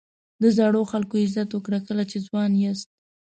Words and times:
د 0.41 0.43
زړو 0.57 0.81
خلکو 0.91 1.15
عزت 1.23 1.49
وکړه 1.53 1.79
کله 1.87 2.03
چې 2.11 2.17
ځوان 2.27 2.51
یاست. 2.63 2.89